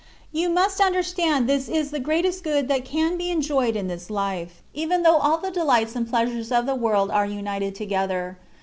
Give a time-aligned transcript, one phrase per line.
[0.31, 4.63] You must understand this is the greatest good that can be enjoyed in this life,
[4.73, 8.39] even though all the delights and pleasures of the world were united together.